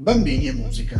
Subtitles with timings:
[0.00, 0.98] Bambini e musica.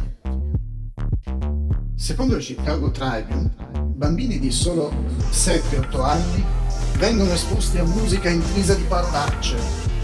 [1.96, 3.50] Secondo il Chicago Tribune,
[3.94, 4.92] bambini di solo
[5.30, 6.44] 7-8 anni
[6.98, 9.56] vengono esposti a musica intrisa di parolacce,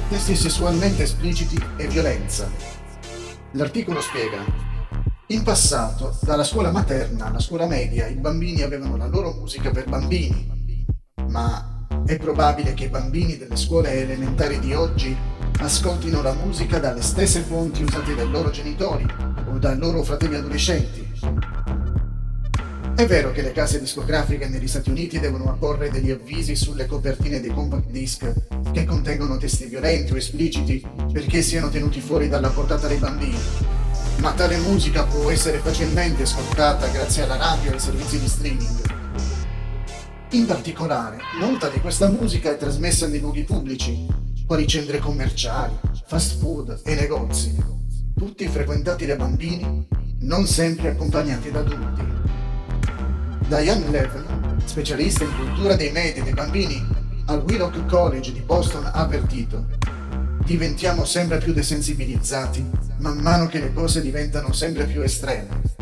[0.08, 2.50] testi sessualmente espliciti e violenza.
[3.50, 4.42] L'articolo spiega,
[5.26, 9.90] in passato, dalla scuola materna alla scuola media, i bambini avevano la loro musica per
[9.90, 10.72] bambini,
[11.28, 15.14] ma è probabile che i bambini delle scuole elementari di oggi
[15.58, 19.06] ascoltino la musica dalle stesse fonti usate dai loro genitori
[19.48, 21.06] o dai loro fratelli adolescenti.
[22.94, 27.40] È vero che le case discografiche negli Stati Uniti devono apporre degli avvisi sulle copertine
[27.40, 28.32] dei compact disc
[28.72, 33.38] che contengono testi violenti o espliciti perché siano tenuti fuori dalla portata dei bambini.
[34.20, 38.94] Ma tale musica può essere facilmente ascoltata grazie alla radio e ai servizi di streaming.
[40.30, 44.06] In particolare, molta di questa musica è trasmessa nei luoghi pubblici,
[44.46, 45.74] quali centri commerciali,
[46.06, 47.54] fast food e negozi,
[48.16, 49.86] tutti frequentati da bambini,
[50.20, 52.04] non sempre accompagnati da adulti.
[53.48, 56.80] Diane Levin, specialista in cultura dei media dei bambini
[57.26, 59.66] al Willock College di Boston, ha avvertito
[60.44, 62.64] diventiamo sempre più desensibilizzati
[62.98, 65.75] man mano che le cose diventano sempre più estreme